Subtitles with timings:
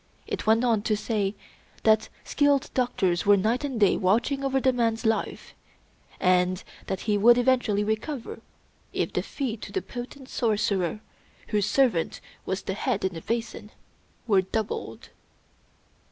[0.25, 1.35] It went on to say
[1.83, 5.53] that skilled doctors were night and day watching over the man's life;
[6.19, 8.39] and that he would eventually recover
[8.93, 11.01] if the fee to the potent sorcerer,
[11.49, 13.69] whose servant was the head in the basin,
[14.25, 15.09] were doubled.